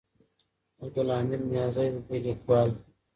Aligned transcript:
عبدالحمید 0.83 1.41
نیازی 1.51 1.87
د 1.95 1.97
دې 2.07 2.17
لیکوال 2.25 2.67
دی. 2.75 2.83